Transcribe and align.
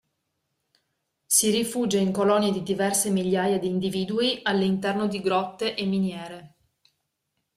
Si 1.27 1.51
rifugia 1.51 1.99
in 1.99 2.11
colonie 2.11 2.51
di 2.51 2.63
diverse 2.63 3.11
migliaia 3.11 3.59
di 3.59 3.67
individui 3.67 4.39
all'interno 4.41 5.05
di 5.05 5.21
grotte 5.21 5.75
e 5.75 5.85
miniere. 5.85 6.55